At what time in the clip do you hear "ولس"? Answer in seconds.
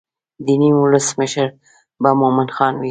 0.81-1.07